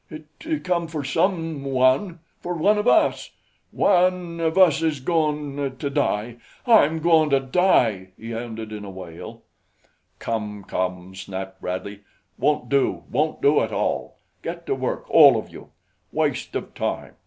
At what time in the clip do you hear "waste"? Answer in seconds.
16.11-16.55